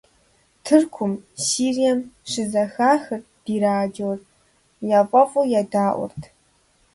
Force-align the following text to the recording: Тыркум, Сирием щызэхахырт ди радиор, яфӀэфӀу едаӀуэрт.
Тыркум, 0.65 1.13
Сирием 1.45 1.99
щызэхахырт 2.31 3.25
ди 3.43 3.55
радиор, 3.63 4.17
яфӀэфӀу 4.99 5.49
едаӀуэрт. 5.59 6.21